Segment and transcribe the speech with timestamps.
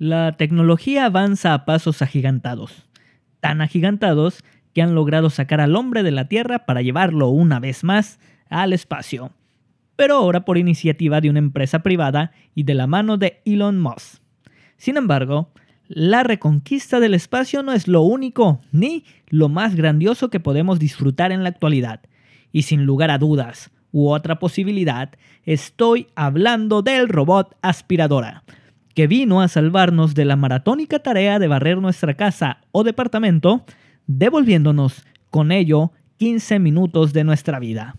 [0.00, 2.88] La tecnología avanza a pasos agigantados,
[3.40, 4.42] tan agigantados
[4.72, 8.18] que han logrado sacar al hombre de la Tierra para llevarlo una vez más
[8.48, 9.30] al espacio,
[9.96, 14.22] pero ahora por iniciativa de una empresa privada y de la mano de Elon Musk.
[14.78, 15.52] Sin embargo,
[15.86, 21.30] la reconquista del espacio no es lo único ni lo más grandioso que podemos disfrutar
[21.30, 22.00] en la actualidad,
[22.52, 25.10] y sin lugar a dudas, u otra posibilidad,
[25.44, 28.44] estoy hablando del robot aspiradora,
[28.94, 33.64] que vino a salvarnos de la maratónica tarea de barrer nuestra casa o departamento,
[34.06, 37.96] devolviéndonos con ello 15 minutos de nuestra vida.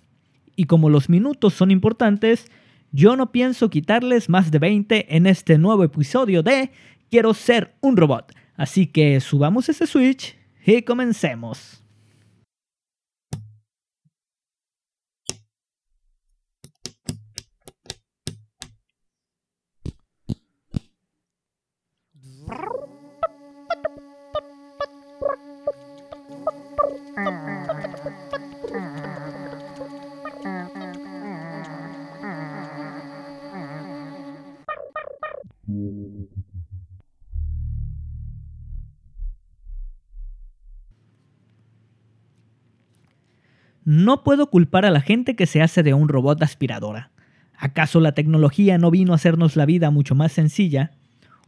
[0.55, 2.51] Y como los minutos son importantes,
[2.91, 6.71] yo no pienso quitarles más de 20 en este nuevo episodio de
[7.09, 8.33] Quiero ser un robot.
[8.55, 11.80] Así que subamos ese switch y comencemos.
[44.01, 47.11] No puedo culpar a la gente que se hace de un robot aspiradora.
[47.55, 50.89] ¿Acaso la tecnología no vino a hacernos la vida mucho más sencilla?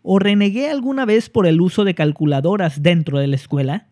[0.03, 3.87] ¿O renegué alguna vez por el uso de calculadoras dentro de la escuela?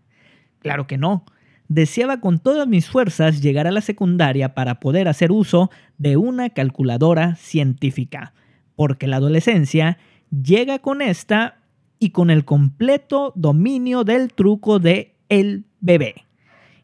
[0.60, 1.26] Claro que no.
[1.70, 6.52] Deseaba con todas mis fuerzas llegar a la secundaria para poder hacer uso de una
[6.52, 8.36] calculadora científica,
[8.76, 9.98] porque la adolescencia
[10.30, 11.58] llega con esta
[11.98, 16.26] y con el completo dominio del truco de el bebé.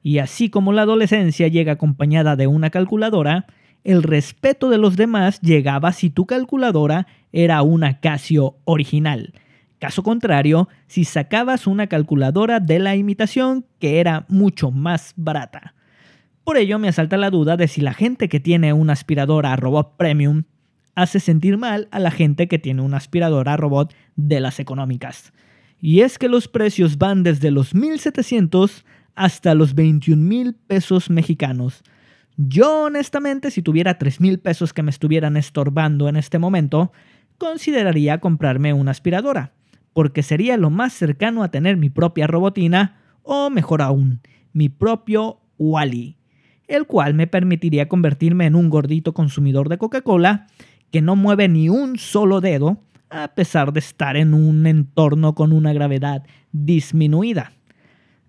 [0.07, 3.45] Y así como la adolescencia llega acompañada de una calculadora,
[3.83, 9.33] el respeto de los demás llegaba si tu calculadora era una Casio original.
[9.79, 15.75] Caso contrario, si sacabas una calculadora de la imitación que era mucho más barata.
[16.45, 19.97] Por ello me asalta la duda de si la gente que tiene una aspiradora robot
[19.97, 20.43] premium
[20.95, 25.33] hace sentir mal a la gente que tiene una aspiradora robot de las económicas.
[25.81, 28.85] Y es que los precios van desde los 1700
[29.17, 31.83] hasta los 21 mil pesos mexicanos.
[32.37, 36.91] Yo honestamente, si tuviera 3 mil pesos que me estuvieran estorbando en este momento,
[37.39, 39.53] consideraría comprarme una aspiradora,
[39.93, 44.21] porque sería lo más cercano a tener mi propia robotina, o mejor aún,
[44.53, 46.17] mi propio Wally,
[46.67, 50.45] el cual me permitiría convertirme en un gordito consumidor de Coca-Cola
[50.91, 55.53] que no mueve ni un solo dedo, a pesar de estar en un entorno con
[55.53, 57.56] una gravedad disminuida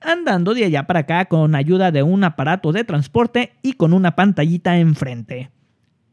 [0.00, 4.16] andando de allá para acá con ayuda de un aparato de transporte y con una
[4.16, 5.50] pantallita enfrente.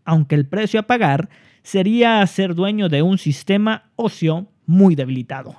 [0.04, 1.30] Aunque el precio a pagar
[1.64, 5.56] sería ser dueño de un sistema ocio muy debilitado.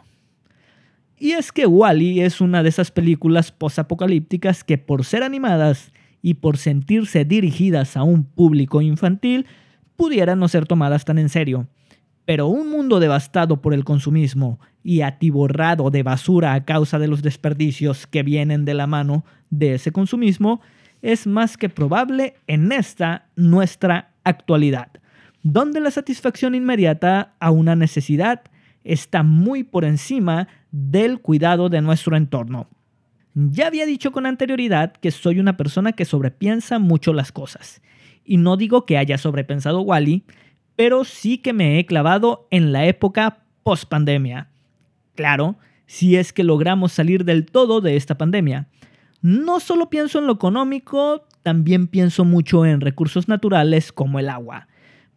[1.19, 6.34] Y es que Wally es una de esas películas posapocalípticas que por ser animadas y
[6.34, 9.47] por sentirse dirigidas a un público infantil,
[9.97, 11.69] pudieran no ser tomadas tan en serio.
[12.26, 17.22] Pero un mundo devastado por el consumismo y atiborrado de basura a causa de los
[17.22, 20.60] desperdicios que vienen de la mano de ese consumismo
[21.03, 24.88] es más que probable en esta nuestra actualidad,
[25.42, 28.43] donde la satisfacción inmediata a una necesidad
[28.82, 32.69] está muy por encima del cuidado de nuestro entorno.
[33.34, 37.82] Ya había dicho con anterioridad que soy una persona que sobrepiensa mucho las cosas.
[38.25, 40.25] Y no digo que haya sobrepensado Wally,
[40.76, 44.48] pero sí que me he clavado en la época post-pandemia.
[45.14, 45.56] Claro,
[45.87, 48.69] si es que logramos salir del todo de esta pandemia.
[49.22, 54.69] No solo pienso en lo económico, también pienso mucho en recursos naturales como el agua,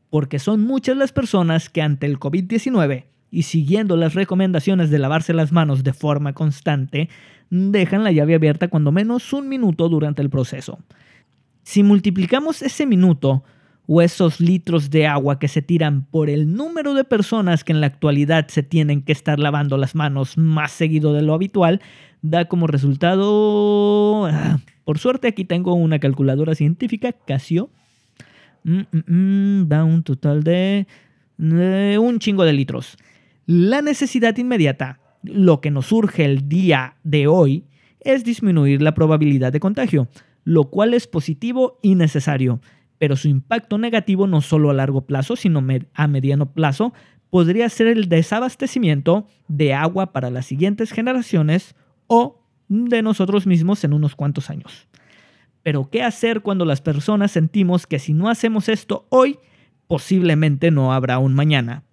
[0.10, 5.34] porque son muchas las personas que ante el COVID-19 y siguiendo las recomendaciones de lavarse
[5.34, 7.10] las manos de forma constante,
[7.50, 10.80] dejan la llave abierta cuando menos un minuto durante el proceso.
[11.64, 13.44] Si multiplicamos ese minuto
[13.92, 17.82] o esos litros de agua que se tiran por el número de personas que en
[17.82, 21.82] la actualidad se tienen que estar lavando las manos más seguido de lo habitual,
[22.22, 24.28] da como resultado...
[24.28, 27.72] Ah, por suerte aquí tengo una calculadora científica, Casio.
[28.64, 30.86] Mm, mm, mm, da un total de,
[31.38, 32.96] de un chingo de litros.
[33.48, 37.64] La necesidad inmediata, lo que nos surge el día de hoy,
[38.02, 40.10] es disminuir la probabilidad de contagio,
[40.44, 42.62] lo cual es positivo y necesario
[43.00, 45.66] pero su impacto negativo no solo a largo plazo, sino
[45.96, 46.94] a mediano plazo,
[47.30, 51.76] podría ser el desabastecimiento de agua para las siguientes generaciones
[52.08, 54.88] o de nosotros mismos en unos cuantos años.
[55.64, 59.40] Pero ¿qué hacer cuando las personas sentimos que si no hacemos esto hoy,
[59.88, 61.84] posiblemente no habrá un mañana?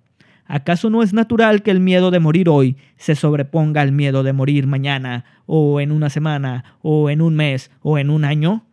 [0.44, 4.32] ¿Acaso no es natural que el miedo de morir hoy se sobreponga al miedo de
[4.32, 8.64] morir mañana, o en una semana, o en un mes, o en un año?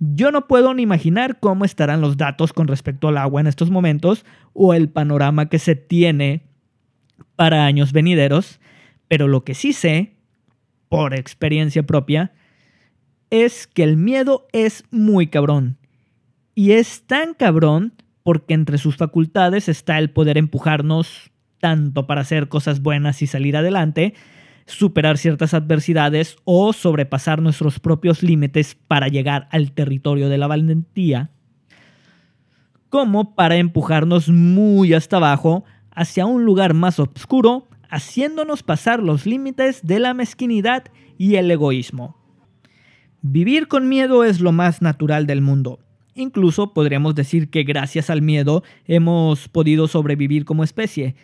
[0.00, 3.70] Yo no puedo ni imaginar cómo estarán los datos con respecto al agua en estos
[3.70, 6.42] momentos, o el panorama que se tiene
[7.36, 8.60] para años venideros,
[9.08, 10.16] pero lo que sí sé,
[10.88, 12.32] por experiencia propia,
[13.30, 15.78] es que el miedo es muy cabrón.
[16.54, 17.92] Y es tan cabrón
[18.22, 21.30] porque entre sus facultades está el poder empujarnos
[21.60, 24.14] tanto para hacer cosas buenas y salir adelante,
[24.68, 31.30] superar ciertas adversidades o sobrepasar nuestros propios límites para llegar al territorio de la valentía,
[32.88, 39.80] como para empujarnos muy hasta abajo hacia un lugar más oscuro, haciéndonos pasar los límites
[39.84, 40.84] de la mezquinidad
[41.16, 42.16] y el egoísmo.
[43.20, 45.80] Vivir con miedo es lo más natural del mundo
[46.18, 51.14] Incluso podríamos decir que gracias al miedo hemos podido sobrevivir como especie,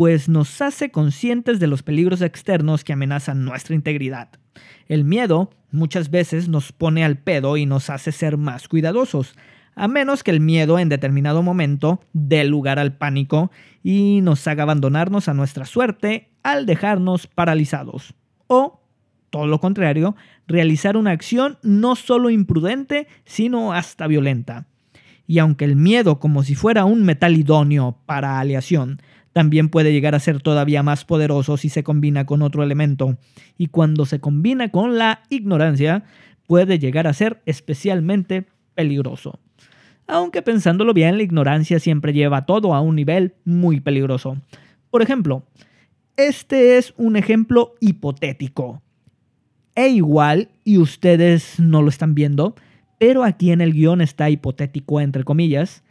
[0.00, 4.30] pues nos hace conscientes de los peligros externos que amenazan nuestra integridad.
[4.88, 9.34] El miedo muchas veces nos pone al pedo y nos hace ser más cuidadosos,
[9.74, 13.50] a menos que el miedo en determinado momento dé lugar al pánico
[13.82, 18.14] y nos haga abandonarnos a nuestra suerte al dejarnos paralizados.
[18.46, 18.80] O
[19.28, 20.16] todo lo contrario,
[20.46, 24.66] realizar una acción no solo imprudente, sino hasta violenta.
[25.26, 30.14] Y aunque el miedo, como si fuera un metal idóneo para aleación, también puede llegar
[30.14, 33.16] a ser todavía más poderoso si se combina con otro elemento,
[33.56, 36.04] y cuando se combina con la ignorancia,
[36.46, 39.38] puede llegar a ser especialmente peligroso.
[40.06, 44.38] Aunque pensándolo bien, la ignorancia siempre lleva todo a un nivel muy peligroso.
[44.90, 45.44] Por ejemplo,
[46.16, 48.82] este es un ejemplo hipotético
[49.76, 52.56] e igual, y ustedes no lo están viendo,
[52.98, 55.84] pero aquí en el guion está hipotético entre comillas,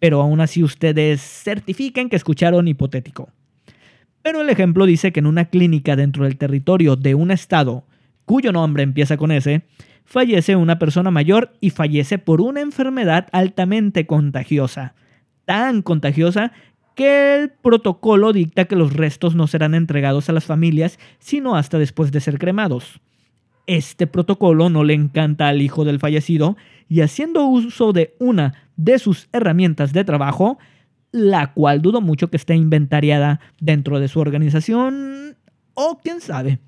[0.00, 3.28] pero aún así ustedes certifiquen que escucharon hipotético.
[4.22, 7.84] Pero el ejemplo dice que en una clínica dentro del territorio de un estado,
[8.24, 9.62] cuyo nombre empieza con S,
[10.04, 14.94] fallece una persona mayor y fallece por una enfermedad altamente contagiosa.
[15.44, 16.52] Tan contagiosa
[16.94, 21.78] que el protocolo dicta que los restos no serán entregados a las familias, sino hasta
[21.78, 23.00] después de ser cremados.
[23.66, 26.56] Este protocolo no le encanta al hijo del fallecido
[26.88, 30.58] y haciendo uso de una de sus herramientas de trabajo,
[31.12, 35.36] la cual dudo mucho que esté inventariada dentro de su organización
[35.74, 36.60] o quién sabe,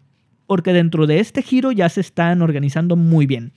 [0.47, 3.53] porque dentro de este giro ya se están organizando muy bien.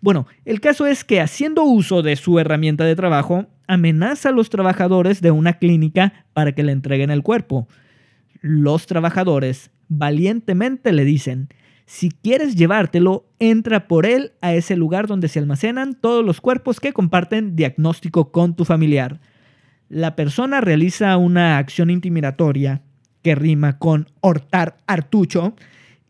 [0.00, 4.50] Bueno, el caso es que haciendo uso de su herramienta de trabajo, amenaza a los
[4.50, 7.68] trabajadores de una clínica para que le entreguen el cuerpo.
[8.40, 11.48] Los trabajadores valientemente le dicen,
[11.86, 16.80] si quieres llevártelo, entra por él a ese lugar donde se almacenan todos los cuerpos
[16.80, 19.20] que comparten diagnóstico con tu familiar.
[19.88, 22.82] La persona realiza una acción intimidatoria
[23.22, 25.54] que rima con hortar artucho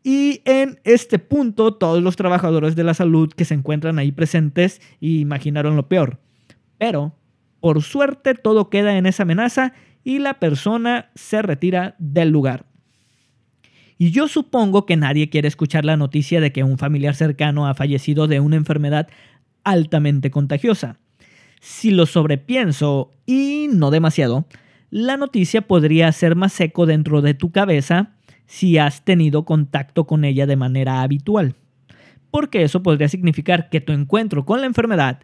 [0.05, 4.81] y en este punto todos los trabajadores de la salud que se encuentran ahí presentes
[5.01, 6.21] imaginaron lo peor.
[6.79, 7.17] Pero,
[7.61, 9.73] por suerte, todo queda en esa amenaza
[10.05, 12.67] y la persona se retira del lugar.
[13.99, 17.75] Y yo supongo que nadie quiere escuchar la noticia de que un familiar cercano ha
[17.75, 19.09] fallecido de una enfermedad
[19.63, 20.99] altamente contagiosa.
[21.61, 24.47] Si lo sobrepienso, y no demasiado,
[24.91, 28.13] la noticia podría ser más seco dentro de tu cabeza
[28.47, 31.55] si has tenido contacto con ella de manera habitual.
[32.31, 35.21] Porque eso podría significar que tu encuentro con la enfermedad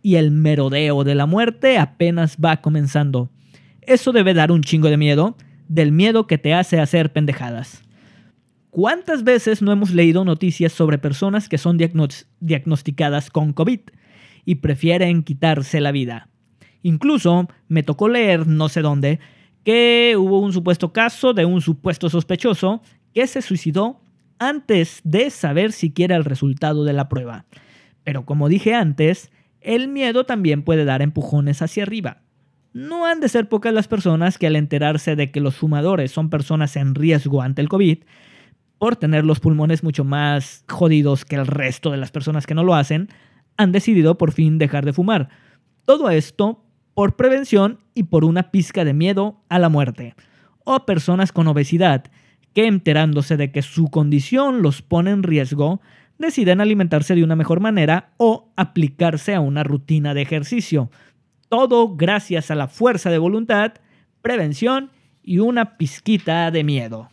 [0.00, 3.30] y el merodeo de la muerte apenas va comenzando.
[3.82, 5.36] Eso debe dar un chingo de miedo,
[5.68, 7.82] del miedo que te hace hacer pendejadas.
[8.72, 11.76] ¿Cuántas veces no hemos leído noticias sobre personas que son
[12.40, 13.80] diagnosticadas con COVID
[14.46, 16.30] y prefieren quitarse la vida?
[16.82, 19.20] Incluso me tocó leer, no sé dónde,
[19.62, 22.80] que hubo un supuesto caso de un supuesto sospechoso
[23.12, 24.00] que se suicidó
[24.38, 27.44] antes de saber siquiera el resultado de la prueba.
[28.04, 32.22] Pero como dije antes, el miedo también puede dar empujones hacia arriba.
[32.72, 36.30] No han de ser pocas las personas que al enterarse de que los fumadores son
[36.30, 37.98] personas en riesgo ante el COVID,
[38.82, 42.64] por tener los pulmones mucho más jodidos que el resto de las personas que no
[42.64, 43.10] lo hacen,
[43.56, 45.28] han decidido por fin dejar de fumar.
[45.84, 50.16] Todo esto por prevención y por una pizca de miedo a la muerte.
[50.64, 52.06] O personas con obesidad,
[52.54, 55.80] que enterándose de que su condición los pone en riesgo,
[56.18, 60.90] deciden alimentarse de una mejor manera o aplicarse a una rutina de ejercicio.
[61.48, 63.74] Todo gracias a la fuerza de voluntad,
[64.22, 64.90] prevención
[65.22, 67.12] y una pizquita de miedo.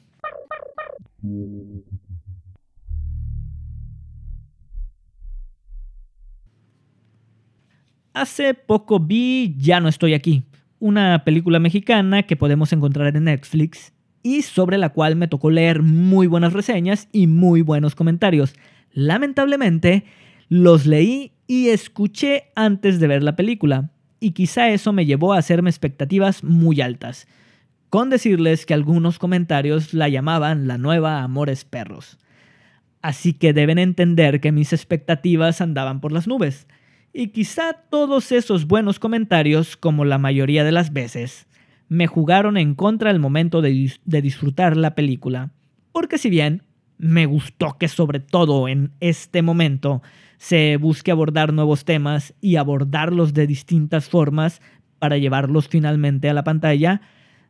[8.13, 10.43] Hace poco vi Ya no estoy aquí,
[10.79, 15.81] una película mexicana que podemos encontrar en Netflix y sobre la cual me tocó leer
[15.81, 18.53] muy buenas reseñas y muy buenos comentarios.
[18.91, 20.05] Lamentablemente,
[20.49, 25.37] los leí y escuché antes de ver la película, y quizá eso me llevó a
[25.37, 27.27] hacerme expectativas muy altas,
[27.89, 32.17] con decirles que algunos comentarios la llamaban la nueva Amores Perros.
[33.01, 36.67] Así que deben entender que mis expectativas andaban por las nubes,
[37.11, 41.47] y quizá todos esos buenos comentarios, como la mayoría de las veces,
[41.87, 45.49] me jugaron en contra al momento de, de disfrutar la película.
[45.91, 46.63] Porque si bien
[46.99, 50.03] me gustó que sobre todo en este momento
[50.37, 54.61] se busque abordar nuevos temas y abordarlos de distintas formas
[54.99, 57.01] para llevarlos finalmente a la pantalla,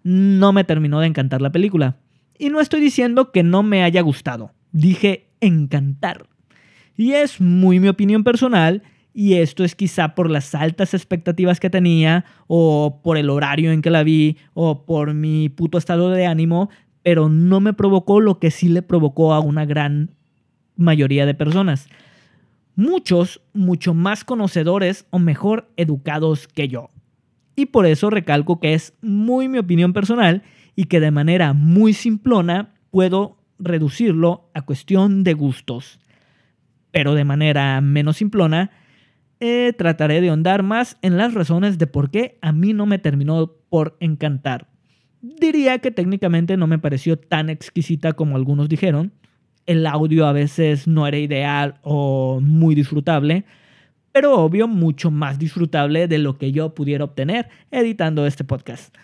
[0.04, 1.98] no me terminó de encantar la película.
[2.38, 6.28] Y no estoy diciendo que no me haya gustado, dije encantar.
[6.96, 11.70] Y es muy mi opinión personal y esto es quizá por las altas expectativas que
[11.70, 16.26] tenía, o por el horario en que la vi, o por mi puto estado de
[16.26, 16.70] ánimo,
[17.04, 20.16] pero no me provocó lo que sí le provocó a una gran
[20.76, 21.90] mayoría de personas.
[22.76, 26.90] Muchos, mucho más conocedores o mejor educados que yo.
[27.60, 30.44] Y por eso recalco que es muy mi opinión personal
[30.78, 36.00] y que de manera muy simplona puedo reducirlo a cuestión de gustos.
[36.92, 38.72] Pero de manera menos simplona,
[39.42, 42.98] eh, trataré de ahondar más en las razones de por qué a mí no me
[42.98, 44.70] terminó por encantar.
[45.22, 49.12] Diría que técnicamente no me pareció tan exquisita como algunos dijeron.
[49.66, 53.44] El audio a veces no era ideal o muy disfrutable,
[54.12, 58.96] pero obvio mucho más disfrutable de lo que yo pudiera obtener editando este podcast.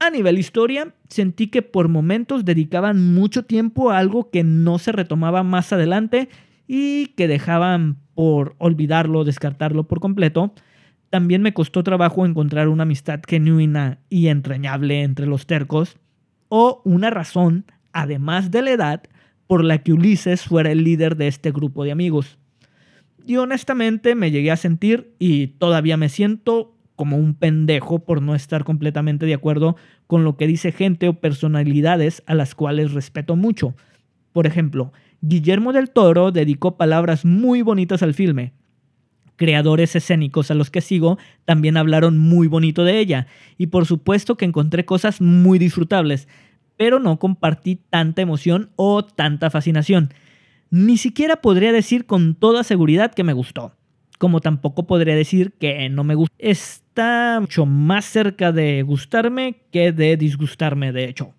[0.00, 4.92] A nivel historia, sentí que por momentos dedicaban mucho tiempo a algo que no se
[4.92, 6.28] retomaba más adelante
[6.68, 10.52] y que dejaban por olvidarlo, descartarlo por completo.
[11.10, 15.96] También me costó trabajo encontrar una amistad genuina y entrañable entre los tercos,
[16.48, 19.02] o una razón, además de la edad,
[19.48, 22.37] por la que Ulises fuera el líder de este grupo de amigos.
[23.26, 28.34] Y honestamente me llegué a sentir, y todavía me siento, como un pendejo por no
[28.34, 29.76] estar completamente de acuerdo
[30.08, 33.76] con lo que dice gente o personalidades a las cuales respeto mucho.
[34.32, 38.52] Por ejemplo, Guillermo del Toro dedicó palabras muy bonitas al filme.
[39.36, 44.36] Creadores escénicos a los que sigo también hablaron muy bonito de ella, y por supuesto
[44.36, 46.26] que encontré cosas muy disfrutables,
[46.76, 50.12] pero no compartí tanta emoción o tanta fascinación.
[50.70, 53.72] Ni siquiera podría decir con toda seguridad que me gustó,
[54.18, 56.34] como tampoco podría decir que no me gustó.
[56.38, 61.34] Está mucho más cerca de gustarme que de disgustarme, de hecho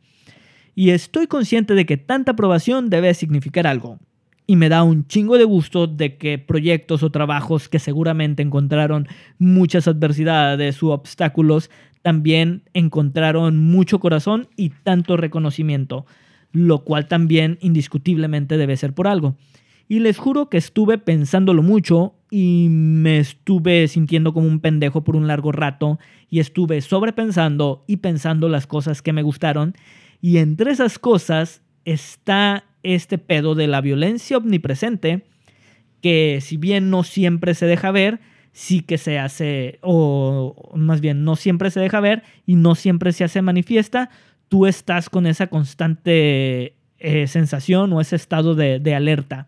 [0.79, 3.99] y estoy consciente de que tanta aprobación debe significar algo.
[4.47, 9.05] Y me da un chingo de gusto de que proyectos o trabajos que seguramente encontraron
[9.39, 11.69] muchas adversidades u obstáculos
[12.01, 16.05] también encontraron mucho corazón y tanto reconocimiento,
[16.51, 19.35] lo cual también indiscutiblemente debe ser por algo.
[19.87, 25.15] Y les juro que estuve pensándolo mucho y me estuve sintiendo como un pendejo por
[25.15, 25.97] un largo rato
[26.29, 29.73] y estuve sobrepensando y pensando las cosas que me gustaron
[30.21, 35.25] y entre esas cosas está este pedo de la violencia omnipresente,
[36.01, 38.19] que si bien no siempre se deja ver,
[38.51, 43.13] sí que se hace, o más bien no siempre se deja ver y no siempre
[43.13, 44.09] se hace manifiesta,
[44.49, 49.47] tú estás con esa constante eh, sensación o ese estado de, de alerta.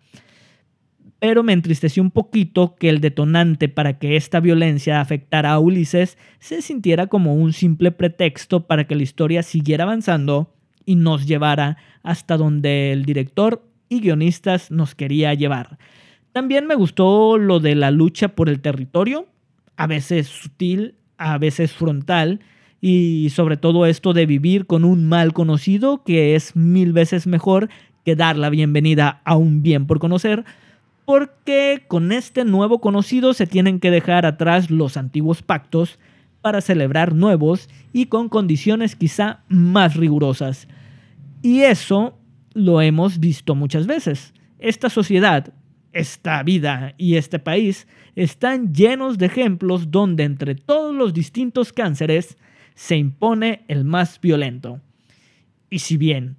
[1.19, 6.17] Pero me entristeció un poquito que el detonante para que esta violencia afectara a Ulises
[6.39, 10.53] se sintiera como un simple pretexto para que la historia siguiera avanzando
[10.85, 15.77] y nos llevara hasta donde el director y guionistas nos quería llevar.
[16.31, 19.27] También me gustó lo de la lucha por el territorio,
[19.75, 22.39] a veces sutil, a veces frontal,
[22.81, 27.69] y sobre todo esto de vivir con un mal conocido que es mil veces mejor
[28.03, 30.43] que dar la bienvenida a un bien por conocer,
[31.05, 35.99] porque con este nuevo conocido se tienen que dejar atrás los antiguos pactos
[36.41, 40.67] para celebrar nuevos y con condiciones quizá más rigurosas.
[41.43, 42.17] Y eso
[42.53, 44.33] lo hemos visto muchas veces.
[44.57, 45.53] Esta sociedad,
[45.93, 52.37] esta vida y este país están llenos de ejemplos donde entre todos los distintos cánceres
[52.75, 54.81] se impone el más violento.
[55.69, 56.37] Y si bien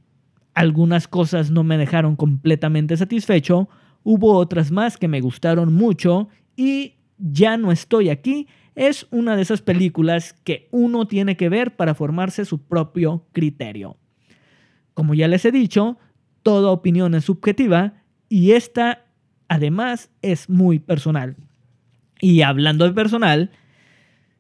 [0.54, 3.68] algunas cosas no me dejaron completamente satisfecho,
[4.02, 9.42] hubo otras más que me gustaron mucho y Ya no estoy aquí es una de
[9.42, 13.96] esas películas que uno tiene que ver para formarse su propio criterio.
[14.94, 15.98] Como ya les he dicho,
[16.42, 17.94] toda opinión es subjetiva
[18.28, 19.04] y esta
[19.48, 21.36] además es muy personal.
[22.20, 23.50] Y hablando de personal,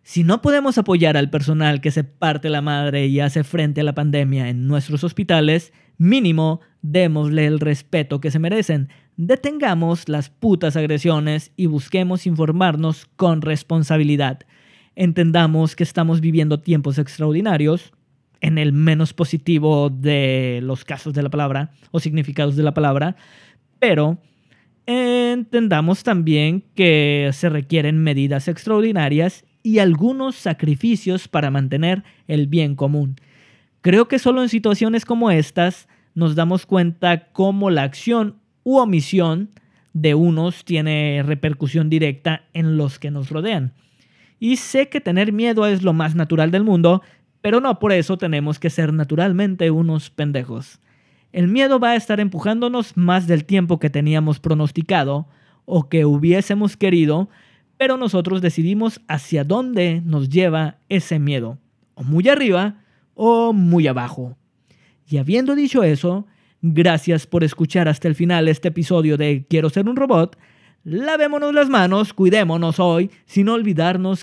[0.04, 3.84] Si no podemos apoyar al personal que se parte la madre y hace frente a
[3.84, 8.88] la pandemia en nuestros hospitales, mínimo démosle el respeto que se merecen.
[9.16, 14.40] Detengamos las putas agresiones y busquemos informarnos con responsabilidad.
[14.96, 17.92] Entendamos que estamos viviendo tiempos extraordinarios,
[18.40, 23.14] en el menos positivo de los casos de la palabra o significados de la palabra,
[23.78, 24.18] pero
[24.84, 33.16] entendamos también que se requieren medidas extraordinarias y algunos sacrificios para mantener el bien común.
[33.80, 39.50] Creo que solo en situaciones como estas nos damos cuenta cómo la acción u omisión
[39.92, 43.72] de unos tiene repercusión directa en los que nos rodean.
[44.38, 47.02] Y sé que tener miedo es lo más natural del mundo,
[47.40, 50.80] pero no por eso tenemos que ser naturalmente unos pendejos.
[51.32, 55.26] El miedo va a estar empujándonos más del tiempo que teníamos pronosticado
[55.64, 57.28] o que hubiésemos querido,
[57.82, 61.58] pero nosotros decidimos hacia dónde nos lleva ese miedo,
[61.96, 62.76] o muy arriba
[63.14, 64.36] o muy abajo.
[65.08, 66.28] Y habiendo dicho eso,
[66.60, 70.38] gracias por escuchar hasta el final este episodio de Quiero ser un robot.
[70.84, 74.10] Lavémonos las manos, cuidémonos hoy, sin olvidarnos